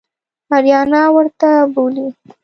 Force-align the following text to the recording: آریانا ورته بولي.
آریانا 0.55 1.01
ورته 1.15 1.49
بولي. 1.73 2.05